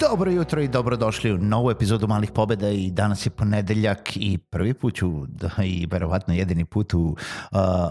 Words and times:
Dobro 0.00 0.30
jutro 0.30 0.60
i 0.62 0.68
dobrodošli 0.68 1.32
u 1.32 1.38
novu 1.38 1.70
epizodu 1.70 2.06
Malih 2.06 2.30
pobeda 2.30 2.68
i 2.68 2.90
danas 2.90 3.26
je 3.26 3.30
ponedeljak 3.30 4.16
i 4.16 4.38
prvi 4.38 4.74
put 4.74 4.94
ću 4.94 5.26
da, 5.26 5.50
i 5.64 5.86
verovatno 5.90 6.34
jedini 6.34 6.64
put 6.64 6.94
u 6.94 7.00
uh, 7.00 7.16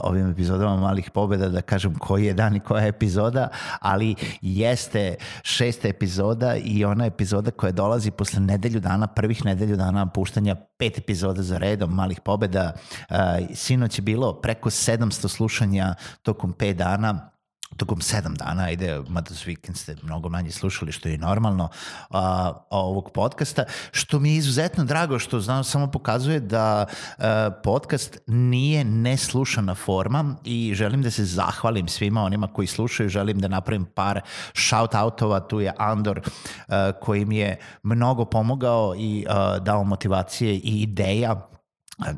ovim 0.04 0.32
epizodama 0.32 0.76
Malih 0.76 1.12
pobeda 1.12 1.50
da 1.50 1.62
kažem 1.62 1.96
koji 1.96 2.26
je 2.26 2.34
dan 2.34 2.56
i 2.56 2.60
koja 2.60 2.84
je 2.84 2.90
epizoda, 2.90 3.48
ali 3.80 4.16
jeste 4.42 5.16
šesta 5.44 5.88
epizoda 5.88 6.56
i 6.56 6.86
ona 6.86 7.06
epizoda 7.06 7.52
koja 7.52 7.72
dolazi 7.72 8.12
posle 8.12 8.40
nedelju 8.40 8.80
dana, 8.80 9.08
prvih 9.08 9.46
nedelju 9.46 9.76
dana 9.76 10.06
puštanja 10.06 10.56
pet 10.78 10.98
epizoda 10.98 11.42
za 11.42 11.58
redom 11.58 11.96
Malih 11.96 12.20
pobeda. 12.20 12.74
Uh, 13.10 13.18
sinoć 13.54 14.00
je 14.00 14.02
bilo 14.02 14.34
preko 14.34 14.70
700 14.70 15.28
slušanja 15.28 15.96
tokom 16.22 16.54
pet 16.54 16.78
dana 16.78 17.37
tokom 17.76 18.02
sedam 18.02 18.36
dana, 18.36 18.64
ajde, 18.64 19.02
mada 19.10 19.36
su 19.36 19.44
vikend 19.48 19.78
ste 19.78 19.96
mnogo 20.04 20.30
manje 20.30 20.52
slušali, 20.52 20.92
što 20.92 21.10
je 21.10 21.18
normalno, 21.18 21.70
a, 22.10 22.54
ovog 22.70 23.12
podcasta, 23.14 23.64
što 23.92 24.20
mi 24.20 24.30
je 24.30 24.36
izuzetno 24.36 24.86
drago, 24.86 25.20
što 25.20 25.40
znam, 25.40 25.64
samo 25.64 25.92
pokazuje 25.92 26.40
da 26.40 26.86
a, 27.18 27.50
podcast 27.64 28.18
nije 28.28 28.84
neslušana 28.84 29.76
forma 29.76 30.36
i 30.44 30.74
želim 30.76 31.02
da 31.02 31.12
se 31.12 31.26
zahvalim 31.26 31.88
svima 31.88 32.24
onima 32.24 32.48
koji 32.48 32.68
slušaju, 32.68 33.10
želim 33.10 33.40
da 33.40 33.48
napravim 33.48 33.86
par 33.86 34.22
shout-outova, 34.54 35.48
tu 35.48 35.60
je 35.60 35.74
Andor 35.78 36.22
a, 36.68 36.92
koji 37.02 37.26
mi 37.26 37.38
je 37.38 37.58
mnogo 37.84 38.26
pomogao 38.26 38.96
i 38.98 39.26
a, 39.30 39.60
dao 39.60 39.84
motivacije 39.84 40.54
i 40.56 40.82
ideja 40.82 41.48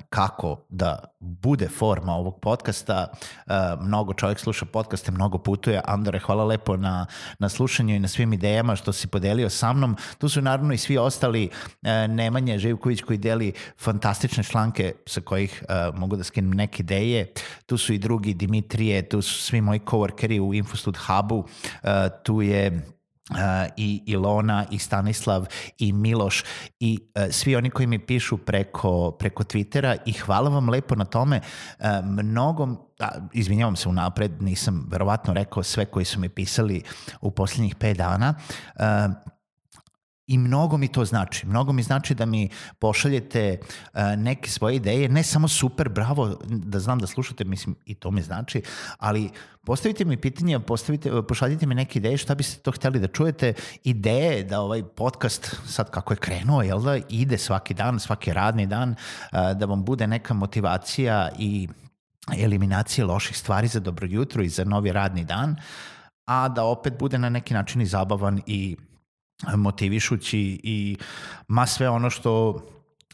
kako 0.10 0.66
da 0.70 1.04
bude 1.20 1.68
forma 1.68 2.14
ovog 2.14 2.40
podcasta. 2.42 3.08
E, 3.48 3.54
mnogo 3.82 4.14
čovjek 4.14 4.40
sluša 4.40 4.66
podcaste, 4.66 5.12
mnogo 5.12 5.38
putuje. 5.38 5.82
Andore, 5.86 6.20
hvala 6.20 6.44
lepo 6.44 6.78
na, 6.78 7.06
na 7.40 7.50
slušanju 7.50 7.96
i 7.96 8.00
na 8.00 8.08
svim 8.08 8.34
idejama 8.34 8.76
što 8.76 8.94
si 8.94 9.08
podelio 9.08 9.50
sa 9.50 9.74
mnom. 9.74 9.98
Tu 10.18 10.30
su 10.30 10.42
naravno 10.42 10.74
i 10.74 10.78
svi 10.78 10.98
ostali 10.98 11.50
e, 11.84 12.08
Nemanja 12.08 12.58
Živković 12.58 13.02
koji 13.02 13.18
deli 13.18 13.54
fantastične 13.78 14.44
članke 14.44 14.94
sa 15.06 15.22
kojih 15.22 15.64
e, 15.70 15.92
mogu 15.96 16.16
da 16.16 16.24
skinem 16.24 16.52
neke 16.52 16.84
ideje. 16.84 17.34
Tu 17.66 17.78
su 17.78 17.94
i 17.94 17.98
drugi 17.98 18.34
Dimitrije, 18.34 19.10
tu 19.10 19.22
su 19.22 19.44
svi 19.44 19.62
moji 19.62 19.80
coworkeri 19.80 20.40
u 20.40 20.54
Infostud 20.54 20.98
Hubu. 20.98 21.48
Tu 22.24 22.42
je 22.42 22.86
Uh, 23.30 23.36
i 23.78 24.04
Ilona 24.06 24.66
i 24.72 24.80
Stanislav 24.80 25.46
i 25.78 25.94
Miloš 25.94 26.44
i 26.80 27.00
uh, 27.16 27.24
svi 27.32 27.56
oni 27.56 27.70
koji 27.70 27.88
mi 27.88 28.00
pišu 28.00 28.38
preko, 28.38 29.12
preko 29.12 29.44
Twittera 29.44 29.98
i 30.06 30.14
hvala 30.14 30.50
vam 30.50 30.70
lepo 30.70 30.96
na 30.96 31.06
tome. 31.06 31.42
Uh, 31.80 31.86
mnogo, 32.04 32.90
a, 33.00 33.10
izvinjavam 33.34 33.76
se 33.76 33.90
unapred, 33.90 34.42
nisam 34.42 34.88
verovatno 34.92 35.34
rekao 35.34 35.64
sve 35.64 35.86
koji 35.86 36.06
su 36.06 36.20
mi 36.20 36.30
pisali 36.30 36.84
u 37.22 37.32
posljednjih 37.32 37.76
5 37.76 37.96
dana. 37.96 38.34
I 40.30 40.38
mnogo 40.38 40.78
mi 40.78 40.88
to 40.88 41.06
znači. 41.06 41.48
Mnogo 41.48 41.74
mi 41.74 41.84
znači 41.84 42.16
da 42.16 42.26
mi 42.26 42.50
pošaljete 42.80 43.60
uh, 43.60 44.02
neke 44.18 44.50
svoje 44.50 44.76
ideje, 44.76 45.10
ne 45.10 45.24
samo 45.24 45.48
super, 45.48 45.90
bravo, 45.90 46.38
da 46.48 46.80
znam 46.80 47.00
da 47.00 47.08
slušate, 47.08 47.44
mislim, 47.44 47.76
i 47.86 47.96
to 47.96 48.12
mi 48.12 48.22
znači, 48.22 48.62
ali 48.98 49.30
postavite 49.66 50.06
mi 50.06 50.18
pitanje, 50.18 50.60
postavite, 50.60 51.12
pošaljite 51.28 51.66
mi 51.66 51.76
neke 51.76 52.00
ideje 52.00 52.18
šta 52.18 52.36
biste 52.36 52.62
to 52.62 52.72
hteli 52.72 53.00
da 53.00 53.08
čujete, 53.08 53.54
ideje 53.84 54.44
da 54.44 54.62
ovaj 54.62 54.84
podcast, 54.84 55.56
sad 55.66 55.90
kako 55.92 56.14
je 56.14 56.18
krenuo, 56.18 56.62
jel 56.62 56.82
da, 56.82 56.98
ide 57.10 57.38
svaki 57.38 57.74
dan, 57.74 58.00
svaki 58.00 58.34
radni 58.34 58.68
dan, 58.68 58.90
uh, 58.90 59.58
da 59.58 59.66
vam 59.66 59.84
bude 59.86 60.08
neka 60.08 60.34
motivacija 60.34 61.30
i 61.40 61.68
eliminacija 62.38 63.06
loših 63.06 63.38
stvari 63.38 63.68
za 63.68 63.80
dobro 63.80 64.08
jutro 64.10 64.44
i 64.44 64.50
za 64.50 64.64
novi 64.64 64.92
radni 64.92 65.26
dan, 65.26 65.56
a 66.26 66.50
da 66.50 66.64
opet 66.64 67.00
bude 67.00 67.18
na 67.18 67.30
neki 67.30 67.54
način 67.54 67.82
i 67.82 67.86
zabavan 67.86 68.42
i 68.46 68.78
motivišući 69.56 70.60
i 70.64 70.98
ma 71.48 71.66
sve 71.66 71.90
ono 71.90 72.10
što 72.10 72.62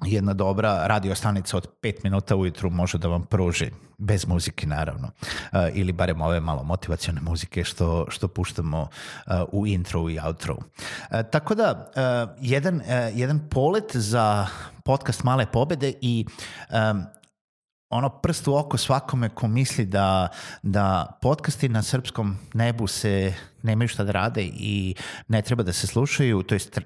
jedna 0.04 0.34
dobra 0.34 0.88
radio 0.88 1.16
stanica 1.16 1.58
od 1.58 1.68
5 1.82 1.96
minuta 2.04 2.36
ujutru 2.36 2.70
može 2.70 2.98
da 2.98 3.08
vam 3.08 3.26
pruži, 3.26 3.72
bez 3.98 4.28
muzike 4.28 4.68
naravno, 4.68 5.08
uh, 5.08 5.60
ili 5.74 5.92
barem 5.92 6.22
ove 6.22 6.40
malo 6.40 6.64
motivacione 6.64 7.22
muzike 7.22 7.64
što, 7.64 8.06
što 8.10 8.28
puštamo 8.28 8.82
uh, 8.82 9.34
u 9.52 9.68
intro 9.68 10.10
i 10.10 10.20
outro. 10.20 10.56
Uh, 10.56 11.20
tako 11.32 11.56
da, 11.56 11.92
jedan, 12.42 12.82
jedan 13.14 13.50
polet 13.50 13.96
za 13.96 14.48
podcast 14.84 15.24
Male 15.24 15.46
pobede 15.46 15.94
i 16.02 16.26
ono 17.96 18.10
prst 18.10 18.48
u 18.48 18.56
oko 18.56 18.78
svakome 18.78 19.30
ko 19.30 19.48
misli 19.48 19.86
da, 19.86 20.28
da 20.64 21.18
podcasti 21.22 21.70
na 21.70 21.84
srpskom 21.84 22.38
nebu 22.54 22.88
se 22.88 23.34
nemaju 23.64 23.88
šta 23.88 24.04
da 24.04 24.12
rade 24.12 24.44
i 24.44 24.96
ne 25.28 25.42
treba 25.42 25.64
da 25.64 25.74
se 25.74 25.88
slušaju, 25.88 26.44
to 26.44 26.56
jest 26.56 26.80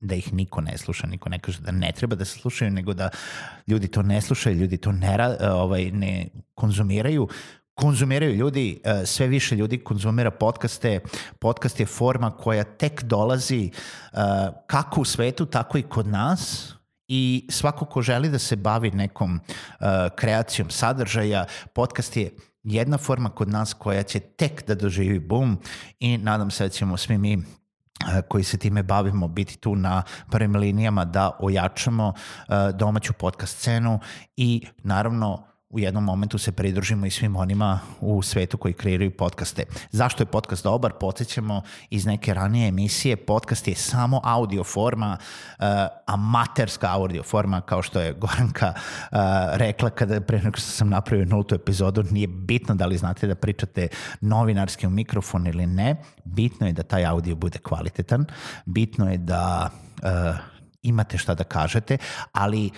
da 0.00 0.14
ih 0.14 0.32
niko 0.32 0.60
ne 0.60 0.78
sluša, 0.78 1.06
niko 1.06 1.28
ne 1.28 1.38
kaže 1.38 1.60
da 1.60 1.72
ne 1.72 1.92
treba 1.92 2.16
da 2.16 2.24
se 2.24 2.38
slušaju, 2.38 2.70
nego 2.70 2.94
da 2.94 3.10
ljudi 3.66 3.88
to 3.88 4.02
ne 4.02 4.20
slušaju, 4.20 4.56
ljudi 4.56 4.76
to 4.76 4.92
ne, 4.92 5.16
ovaj, 5.40 5.90
ne 5.90 6.28
konzumiraju, 6.54 7.28
konzumiraju 7.74 8.34
ljudi, 8.34 8.80
e, 8.84 9.06
sve 9.06 9.26
više 9.26 9.56
ljudi 9.56 9.78
konzumira 9.78 10.30
podcaste. 10.30 11.00
Podcast 11.38 11.80
je 11.80 11.86
forma 11.86 12.30
koja 12.30 12.64
tek 12.64 13.02
dolazi 13.02 13.70
e, 13.70 14.18
kako 14.66 15.00
u 15.00 15.04
svetu, 15.04 15.46
tako 15.46 15.78
i 15.78 15.82
kod 15.82 16.06
nas 16.06 16.74
i 17.14 17.46
svako 17.50 17.84
ko 17.84 18.02
želi 18.02 18.28
da 18.28 18.38
se 18.38 18.56
bavi 18.56 18.90
nekom 18.90 19.34
uh, 19.34 19.86
kreacijom 20.16 20.70
sadržaja, 20.70 21.44
podcast 21.74 22.16
je 22.16 22.30
jedna 22.62 22.98
forma 22.98 23.30
kod 23.30 23.48
nas 23.48 23.74
koja 23.74 24.02
će 24.02 24.20
tek 24.20 24.66
da 24.66 24.74
doživi 24.74 25.18
boom 25.18 25.58
i 26.00 26.18
nadam 26.18 26.50
se 26.50 26.64
da 26.64 26.68
ćemo 26.68 26.96
svi 26.96 27.18
mi 27.18 27.36
uh, 27.36 27.44
koji 28.28 28.44
se 28.44 28.58
time 28.58 28.82
bavimo 28.82 29.28
biti 29.28 29.56
tu 29.56 29.76
na 29.76 30.02
prvim 30.30 30.56
linijama 30.56 31.04
da 31.04 31.30
ojačamo 31.40 32.08
uh, 32.08 32.54
domaću 32.74 33.12
podcast 33.12 33.58
scenu 33.58 34.00
i 34.36 34.66
naravno 34.82 35.51
u 35.72 35.78
jednom 35.78 36.04
momentu 36.04 36.38
se 36.38 36.52
pridružimo 36.52 37.06
i 37.06 37.10
svim 37.10 37.36
onima 37.36 37.80
u 38.00 38.22
svetu 38.22 38.58
koji 38.58 38.74
kreiraju 38.74 39.16
podcaste. 39.16 39.64
Zašto 39.90 40.22
je 40.22 40.26
podcast 40.26 40.64
dobar? 40.64 40.92
Podsjećamo 41.00 41.62
iz 41.90 42.06
neke 42.06 42.34
ranije 42.34 42.68
emisije. 42.68 43.16
Podcast 43.16 43.68
je 43.68 43.74
samo 43.74 44.20
audio 44.24 44.64
forma, 44.64 45.18
uh, 45.58 45.64
amaterska 46.06 46.92
audio 46.92 47.22
forma, 47.22 47.60
kao 47.60 47.82
što 47.82 48.00
je 48.00 48.12
Goranka 48.12 48.72
uh, 48.76 49.18
rekla 49.52 49.90
kada 49.90 50.20
pre 50.20 50.38
nego 50.38 50.56
što 50.56 50.70
sam 50.70 50.88
napravio 50.88 51.26
nultu 51.26 51.54
epizodu. 51.54 52.02
Nije 52.10 52.26
bitno 52.26 52.74
da 52.74 52.86
li 52.86 52.98
znate 52.98 53.26
da 53.26 53.34
pričate 53.34 53.88
novinarski 54.20 54.86
u 54.86 54.90
mikrofon 54.90 55.46
ili 55.46 55.66
ne. 55.66 55.96
Bitno 56.24 56.66
je 56.66 56.72
da 56.72 56.82
taj 56.82 57.06
audio 57.06 57.34
bude 57.34 57.58
kvalitetan. 57.58 58.26
Bitno 58.64 59.10
je 59.10 59.18
da 59.18 59.70
uh, 60.02 60.36
imate 60.82 61.18
šta 61.18 61.34
da 61.34 61.44
kažete, 61.44 61.98
ali 62.32 62.70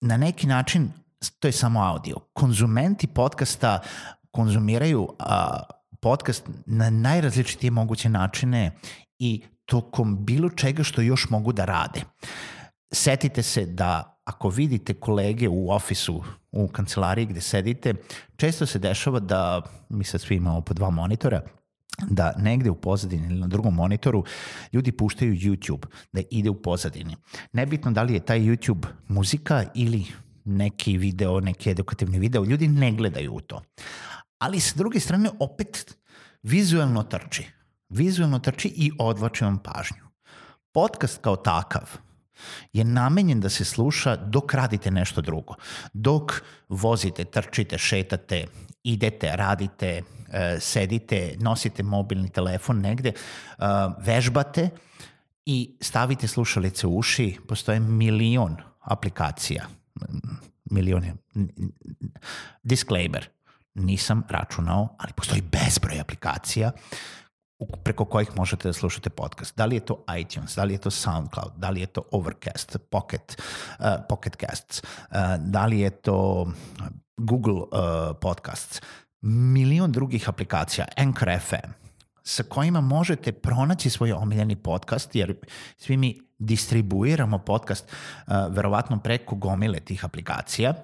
na 0.00 0.16
neki 0.16 0.46
način 0.46 0.92
to 1.38 1.48
je 1.48 1.52
samo 1.52 1.80
audio. 1.80 2.16
Konzumenti 2.32 3.06
podcasta 3.06 3.80
konzumiraju 4.30 5.08
a, 5.18 5.62
podcast 6.00 6.48
na 6.66 6.90
najrazličitije 6.90 7.70
moguće 7.70 8.08
načine 8.08 8.72
i 9.18 9.42
tokom 9.64 10.24
bilo 10.24 10.50
čega 10.50 10.82
što 10.82 11.00
još 11.00 11.30
mogu 11.30 11.52
da 11.52 11.64
rade. 11.64 12.00
Setite 12.92 13.42
se 13.42 13.66
da 13.66 14.20
ako 14.24 14.48
vidite 14.48 14.94
kolege 14.94 15.48
u 15.48 15.70
ofisu, 15.70 16.22
u 16.52 16.68
kancelariji 16.68 17.26
gde 17.26 17.40
sedite, 17.40 17.94
često 18.36 18.66
se 18.66 18.78
dešava 18.78 19.20
da, 19.20 19.62
mi 19.88 20.04
sad 20.04 20.20
svi 20.20 20.36
imamo 20.36 20.60
po 20.60 20.74
dva 20.74 20.90
monitora, 20.90 21.42
da 22.10 22.32
negde 22.38 22.70
u 22.70 22.74
pozadini 22.74 23.26
ili 23.26 23.40
na 23.40 23.46
drugom 23.46 23.74
monitoru 23.74 24.24
ljudi 24.72 24.92
puštaju 24.92 25.34
YouTube, 25.34 25.86
da 26.12 26.22
ide 26.30 26.50
u 26.50 26.62
pozadini. 26.62 27.16
Nebitno 27.52 27.90
da 27.90 28.02
li 28.02 28.14
je 28.14 28.20
taj 28.20 28.40
YouTube 28.40 28.86
muzika 29.08 29.64
ili 29.74 30.06
neki 30.48 30.96
video, 30.98 31.40
neki 31.40 31.70
edukativni 31.70 32.18
video, 32.18 32.44
ljudi 32.44 32.68
ne 32.68 32.92
gledaju 32.92 33.34
u 33.34 33.40
to. 33.40 33.62
ali 34.38 34.60
sa 34.60 34.76
druge 34.76 35.00
strane 35.00 35.30
opet 35.38 35.96
vizualno 36.42 37.02
trči. 37.02 37.46
Vizualno 37.88 38.38
trči 38.38 38.68
i 38.68 38.92
odvače 38.98 39.44
vam 39.44 39.58
pažnju. 39.58 40.04
Podcast 40.72 41.18
kao 41.20 41.36
takav 41.36 41.88
je 42.72 42.84
namenjen 42.84 43.40
da 43.40 43.48
se 43.48 43.64
sluša 43.64 44.16
dok 44.16 44.54
radite 44.54 44.90
nešto 44.90 45.20
drugo. 45.20 45.54
Dok 45.92 46.42
vozite, 46.68 47.24
trčite, 47.24 47.78
šetate, 47.78 48.46
idete, 48.82 49.36
radite, 49.36 50.02
e, 50.32 50.56
sedite, 50.60 51.34
nosite 51.40 51.82
mobilni 51.82 52.28
telefon 52.28 52.80
negde, 52.80 53.08
e, 53.08 53.14
vežbate 53.98 54.70
i 55.46 55.76
stavite 55.80 56.28
slušalice 56.28 56.86
u 56.86 56.96
uši, 56.98 57.36
postoje 57.48 57.80
milion 57.80 58.56
aplikacija. 58.80 59.66
Milion 60.70 61.04
je. 61.04 61.14
Disclaimer, 62.62 63.28
nisam 63.74 64.22
računao, 64.28 64.96
ali 64.98 65.12
postoji 65.12 65.42
bezbroj 65.42 66.00
aplikacija 66.00 66.72
preko 67.84 68.04
kojih 68.04 68.36
možete 68.36 68.68
da 68.68 68.72
slušate 68.72 69.10
podcast. 69.10 69.56
Da 69.56 69.66
li 69.66 69.76
je 69.76 69.80
to 69.80 70.04
iTunes, 70.20 70.56
da 70.56 70.64
li 70.64 70.74
je 70.74 70.78
to 70.78 70.90
SoundCloud, 70.90 71.52
da 71.56 71.70
li 71.70 71.80
je 71.80 71.86
to 71.86 72.02
Overcast, 72.12 72.76
Pocket, 72.90 73.42
uh, 73.78 73.86
Pocket 74.08 74.36
Casts, 74.36 74.82
uh, 74.82 75.16
da 75.38 75.66
li 75.66 75.80
je 75.80 75.90
to 75.90 76.46
Google 77.16 77.54
uh, 77.54 78.16
Podcasts, 78.20 78.80
milion 79.22 79.92
drugih 79.92 80.28
aplikacija, 80.28 80.86
Anchor 80.96 81.28
FM, 81.40 81.87
sa 82.28 82.42
kojima 82.42 82.80
možete 82.80 83.32
pronaći 83.32 83.90
svoj 83.90 84.12
omiljeni 84.12 84.56
podcast, 84.56 85.14
jer 85.14 85.34
svi 85.76 85.96
mi 85.96 86.20
distribuiramo 86.38 87.38
podcast 87.38 87.92
uh, 87.92 88.32
verovatno 88.50 88.98
preko 88.98 89.36
gomile 89.36 89.80
tih 89.80 90.04
aplikacija 90.04 90.74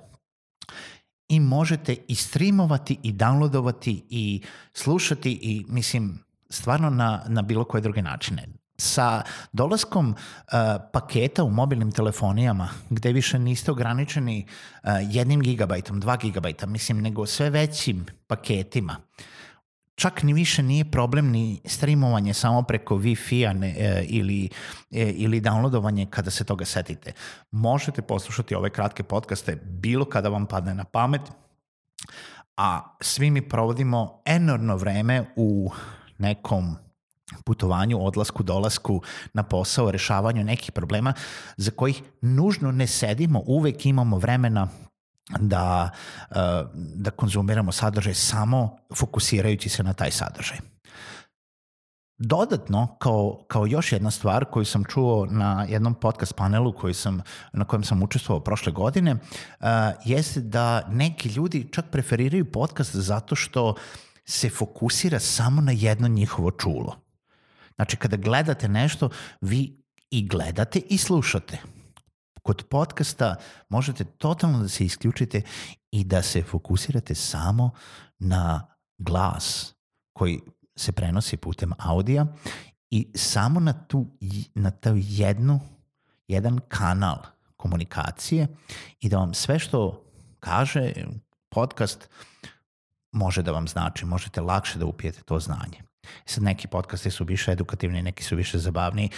i 1.29 1.41
možete 1.41 1.96
i 2.08 2.14
streamovati 2.14 2.99
i 3.02 3.12
downloadovati 3.12 4.02
i 4.11 4.43
slušati 4.73 5.32
i 5.43 5.64
mislim 5.69 6.25
stvarno 6.50 6.91
na, 6.91 7.25
na 7.29 7.43
bilo 7.43 7.64
koje 7.64 7.81
druge 7.81 8.02
načine. 8.02 8.49
Sa 8.76 9.23
dolaskom 9.52 10.08
uh, 10.08 10.14
paketa 10.93 11.44
u 11.44 11.50
mobilnim 11.50 11.93
telefonijama, 11.93 12.69
gde 12.91 13.12
više 13.12 13.38
niste 13.38 13.70
ograničeni 13.70 14.46
uh, 14.46 14.91
jednim 15.02 15.41
gigabajtom, 15.41 16.00
dva 16.00 16.17
gigabajta, 16.17 16.67
mislim, 16.67 17.00
nego 17.00 17.26
sve 17.26 17.50
većim 17.50 18.06
paketima, 18.26 18.96
čak 19.94 20.23
ni 20.23 20.32
više 20.32 20.62
nije 20.62 20.91
problem 20.91 21.31
ni 21.31 21.61
streamovanje 21.64 22.35
samo 22.35 22.62
preko 22.62 22.96
Wi-Fi-a 22.96 23.55
e, 23.67 24.05
ili, 24.08 24.49
e, 24.91 25.11
ili 25.11 25.41
downloadovanje 25.41 26.06
kada 26.11 26.31
se 26.31 26.44
toga 26.44 26.64
setite. 26.64 27.12
Možete 27.50 28.02
poslušati 28.02 28.55
ove 28.55 28.70
kratke 28.70 29.02
podcaste 29.02 29.56
bilo 29.64 30.05
kada 30.05 30.29
vam 30.29 30.46
padne 30.46 30.75
na 30.75 30.85
pamet, 30.85 31.23
a 32.56 32.96
svi 33.00 33.31
mi 33.31 33.49
provodimo 33.49 34.23
enormno 34.25 34.76
vreme 34.76 35.25
u 35.37 35.70
nekom 36.19 36.76
putovanju, 37.44 38.06
odlasku, 38.06 38.43
dolasku 38.43 39.02
na 39.32 39.43
posao, 39.43 39.91
rešavanju 39.91 40.44
nekih 40.44 40.73
problema 40.73 41.12
za 41.56 41.70
kojih 41.70 42.02
nužno 42.20 42.73
ne 42.73 42.87
sedimo, 42.87 43.43
uvek 43.46 43.87
imamo 43.87 44.19
vremena 44.19 44.69
da, 45.41 45.91
eh, 46.31 46.65
da 46.75 47.11
konzumiramo 47.11 47.73
sadržaj 47.73 48.15
samo 48.15 48.76
fokusirajući 48.94 49.69
se 49.69 49.82
na 49.82 49.93
taj 49.93 50.11
sadržaj. 50.11 50.59
Dodatno, 52.19 52.97
kao, 52.99 53.44
kao 53.49 53.67
još 53.67 53.93
jedna 53.93 54.11
stvar 54.11 54.44
koju 54.44 54.65
sam 54.65 54.85
čuo 54.85 55.26
na 55.26 55.67
jednom 55.69 55.94
podcast 55.94 56.35
panelu 56.35 56.73
koji 56.73 56.94
sam, 56.94 57.23
na 57.53 57.65
kojem 57.65 57.85
sam 57.85 58.03
učestvovao 58.03 58.44
prošle 58.44 58.73
godine, 58.73 59.12
uh, 59.15 59.67
jeste 60.05 60.41
da 60.41 60.87
neki 60.88 61.29
ljudi 61.29 61.69
čak 61.73 61.85
preferiraju 61.91 62.53
podcast 62.53 62.97
zato 62.97 63.35
što 63.35 63.75
se 64.25 64.50
fokusira 64.50 65.20
samo 65.20 65.61
na 65.61 65.73
jedno 65.73 66.09
njihovo 66.09 66.50
čulo. 66.50 66.97
Znači, 67.75 67.97
kada 67.97 68.17
gledate 68.17 68.69
nešto, 68.69 69.11
vi 69.41 69.82
i 70.11 70.29
gledate 70.29 70.79
i 70.79 70.99
slušate. 70.99 71.59
Kod 72.44 72.64
podcasta 72.69 73.37
možete 73.69 74.05
totalno 74.05 74.58
da 74.58 74.69
se 74.69 74.85
isključite 74.85 75.43
i 75.91 76.05
da 76.05 76.23
se 76.23 76.43
fokusirate 76.43 77.14
samo 77.14 77.70
na 78.19 78.67
glas 78.99 79.75
koji 80.12 80.41
se 80.76 80.93
prenosi 80.93 81.37
putem 81.37 81.73
audija 81.79 82.26
i 82.91 83.12
samo 83.14 83.61
na 83.61 83.73
tu, 83.73 84.06
na 84.55 84.70
tu 84.70 84.91
jednu, 84.94 85.61
jedan 86.29 86.58
kanal 86.69 87.19
komunikacije 87.56 88.46
i 89.00 89.08
da 89.08 89.19
vam 89.19 89.35
sve 89.35 89.58
što 89.58 90.05
kaže 90.41 90.93
podcast 91.49 92.08
može 93.12 93.43
da 93.43 93.52
vam 93.52 93.69
znači, 93.69 94.05
možete 94.05 94.41
lakše 94.41 94.79
da 94.79 94.87
upijete 94.87 95.23
to 95.23 95.41
znanje. 95.41 95.82
Sad 96.27 96.43
neki 96.43 96.69
podcasti 96.69 97.11
su 97.11 97.25
više 97.25 97.53
edukativni, 97.53 98.03
neki 98.03 98.25
su 98.25 98.37
više 98.37 98.59
zabavni. 98.59 99.09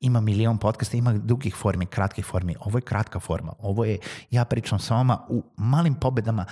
Ima 0.00 0.20
milion 0.20 0.58
podcasta, 0.58 0.96
ima 0.96 1.12
dugih 1.12 1.54
formi, 1.54 1.86
kratkih 1.86 2.24
formi. 2.24 2.56
Ovo 2.60 2.78
je 2.78 2.82
kratka 2.82 3.20
forma. 3.20 3.52
Ovo 3.58 3.84
je, 3.84 3.98
ja 4.30 4.44
pričam 4.44 4.78
sa 4.78 4.94
vama 4.94 5.26
u 5.28 5.44
malim 5.56 5.94
pobedama, 5.94 6.46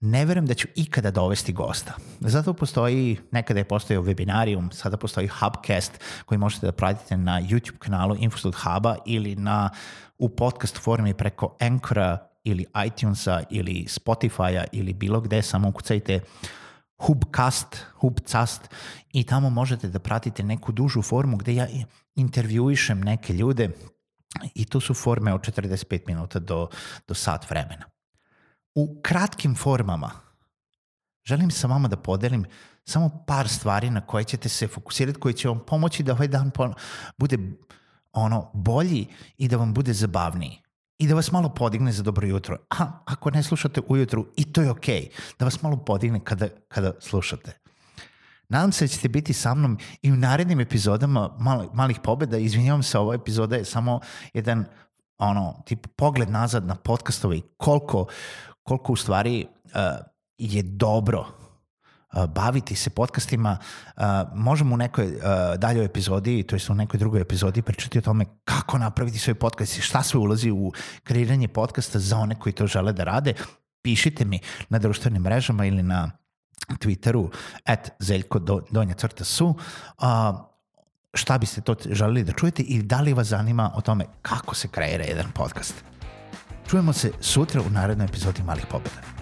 ne 0.00 0.24
verujem 0.24 0.46
da 0.46 0.54
ću 0.54 0.68
ikada 0.74 1.10
dovesti 1.10 1.52
gosta. 1.52 1.92
Zato 2.20 2.52
postoji, 2.52 3.18
nekada 3.30 3.60
je 3.60 3.68
postojao 3.68 4.02
webinarium, 4.02 4.72
sada 4.72 4.96
postoji 4.96 5.28
Hubcast 5.28 6.00
koji 6.26 6.38
možete 6.38 6.66
da 6.66 6.72
pratite 6.72 7.16
na 7.16 7.42
YouTube 7.42 7.78
kanalu 7.78 8.16
Infostud 8.18 8.54
Huba 8.54 8.96
ili 9.06 9.36
na, 9.36 9.70
u 10.18 10.28
podcast 10.28 10.78
formi 10.78 11.14
preko 11.14 11.56
Anchora 11.60 12.18
ili 12.44 12.66
iTunesa 12.86 13.42
ili 13.50 13.86
Spotify-a 13.88 14.64
ili 14.72 14.92
bilo 14.92 15.20
gde, 15.20 15.42
samo 15.42 15.68
ukucajte 15.68 16.20
Hubcast, 17.00 17.86
Hubcast 18.00 18.68
i 19.12 19.24
tamo 19.24 19.50
možete 19.50 19.88
da 19.88 19.98
pratite 19.98 20.42
neku 20.42 20.72
dužu 20.72 21.02
formu 21.02 21.36
gde 21.36 21.54
ja 21.54 21.66
intervjuišem 22.14 23.00
neke 23.00 23.32
ljude 23.32 23.70
i 24.54 24.64
to 24.64 24.80
su 24.80 24.94
forme 24.94 25.34
od 25.34 25.40
45 25.40 26.00
minuta 26.06 26.38
do, 26.38 26.68
do 27.08 27.14
sat 27.14 27.50
vremena. 27.50 27.84
U 28.74 29.00
kratkim 29.02 29.54
formama 29.54 30.10
želim 31.24 31.50
sa 31.50 31.66
vama 31.66 31.88
da 31.88 31.96
podelim 31.96 32.44
samo 32.84 33.24
par 33.26 33.48
stvari 33.48 33.90
na 33.90 34.00
koje 34.00 34.24
ćete 34.24 34.48
se 34.48 34.68
fokusirati, 34.68 35.20
koje 35.20 35.32
će 35.32 35.48
vam 35.48 35.60
pomoći 35.66 36.02
da 36.02 36.12
ovaj 36.12 36.28
dan 36.28 36.50
bude 37.18 37.38
ono 38.12 38.50
bolji 38.54 39.06
i 39.38 39.48
da 39.48 39.56
vam 39.56 39.74
bude 39.74 39.92
zabavniji 39.92 40.62
i 41.00 41.06
da 41.06 41.14
vas 41.14 41.32
malo 41.32 41.48
podigne 41.48 41.92
za 41.92 42.02
dobro 42.02 42.26
jutro. 42.26 42.56
A 42.70 42.86
ako 43.04 43.30
ne 43.30 43.42
slušate 43.42 43.80
ujutru, 43.88 44.26
i 44.36 44.52
to 44.52 44.62
je 44.62 44.70
okej, 44.70 45.00
okay, 45.00 45.34
da 45.38 45.44
vas 45.44 45.62
malo 45.62 45.76
podigne 45.76 46.20
kada, 46.24 46.48
kada 46.68 46.92
slušate. 47.00 47.52
Nadam 48.48 48.72
se 48.72 48.84
da 48.84 48.88
ćete 48.88 49.08
biti 49.08 49.32
sa 49.32 49.54
mnom 49.54 49.78
i 50.02 50.12
u 50.12 50.16
narednim 50.16 50.60
epizodama 50.60 51.36
mali, 51.38 51.68
malih 51.74 51.98
pobeda. 52.02 52.38
Izvinjavam 52.38 52.82
se, 52.82 52.98
ova 52.98 53.14
epizoda 53.14 53.56
je 53.56 53.64
samo 53.64 54.00
jedan 54.34 54.64
ono, 55.18 55.62
tip 55.66 55.86
pogled 55.96 56.30
nazad 56.30 56.66
na 56.66 56.74
podcastove 56.74 57.36
i 57.36 57.42
koliko, 57.56 58.06
koliko 58.62 58.92
u 58.92 58.96
stvari 58.96 59.46
uh, 59.64 59.70
je 60.38 60.62
dobro 60.62 61.39
baviti 62.28 62.74
se 62.74 62.90
podcastima, 62.90 63.58
možemo 64.34 64.74
u 64.74 64.78
nekoj 64.78 65.18
daljoj 65.58 65.84
epizodi, 65.84 66.42
to 66.42 66.56
je 66.56 66.60
u 66.70 66.74
nekoj 66.74 66.98
drugoj 66.98 67.20
epizodi 67.20 67.62
pričati 67.62 67.98
o 67.98 68.02
tome 68.02 68.24
kako 68.44 68.78
napraviti 68.78 69.18
svoj 69.18 69.34
podcast 69.34 69.78
i 69.78 69.82
šta 69.82 70.02
sve 70.02 70.20
ulazi 70.20 70.50
u 70.50 70.72
kreiranje 71.04 71.48
podcasta 71.48 71.98
za 71.98 72.18
one 72.18 72.34
koji 72.34 72.52
to 72.52 72.66
žele 72.66 72.92
da 72.92 73.04
rade. 73.04 73.34
Pišite 73.82 74.24
mi 74.24 74.40
na 74.68 74.78
društvenim 74.78 75.22
mrežama 75.22 75.66
ili 75.66 75.82
na 75.82 76.10
Twitteru 76.68 77.28
at 77.64 77.90
zeljko 77.98 78.38
do, 78.38 78.60
donja 78.70 78.94
crta 78.94 79.24
su 79.24 79.54
šta 81.14 81.38
biste 81.38 81.60
to 81.60 81.74
želeli 81.90 82.24
da 82.24 82.32
čujete 82.32 82.62
i 82.62 82.82
da 82.82 83.00
li 83.00 83.12
vas 83.12 83.26
zanima 83.26 83.70
o 83.74 83.80
tome 83.80 84.04
kako 84.22 84.54
se 84.54 84.68
kreira 84.68 85.04
jedan 85.04 85.30
podcast. 85.34 85.74
Čujemo 86.68 86.92
se 86.92 87.12
sutra 87.20 87.62
u 87.62 87.70
narednoj 87.70 88.04
epizodi 88.04 88.42
Malih 88.42 88.66
pobeda. 88.70 89.19